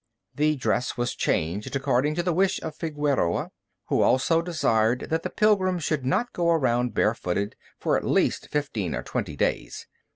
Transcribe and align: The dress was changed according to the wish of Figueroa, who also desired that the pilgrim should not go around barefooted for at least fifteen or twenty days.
The 0.33 0.55
dress 0.55 0.97
was 0.97 1.13
changed 1.13 1.75
according 1.75 2.15
to 2.15 2.23
the 2.23 2.33
wish 2.33 2.59
of 2.63 2.73
Figueroa, 2.75 3.51
who 3.85 4.01
also 4.01 4.41
desired 4.41 5.09
that 5.11 5.21
the 5.21 5.29
pilgrim 5.29 5.77
should 5.77 6.03
not 6.03 6.33
go 6.33 6.49
around 6.49 6.95
barefooted 6.95 7.55
for 7.77 7.97
at 7.97 8.03
least 8.03 8.47
fifteen 8.49 8.95
or 8.95 9.03
twenty 9.03 9.35
days. 9.35 9.85